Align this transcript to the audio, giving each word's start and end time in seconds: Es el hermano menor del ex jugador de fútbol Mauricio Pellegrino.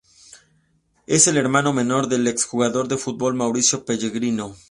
Es 1.05 1.27
el 1.27 1.37
hermano 1.37 1.73
menor 1.73 2.07
del 2.07 2.25
ex 2.27 2.45
jugador 2.45 2.87
de 2.87 2.97
fútbol 2.97 3.35
Mauricio 3.35 3.85
Pellegrino. 3.85 4.55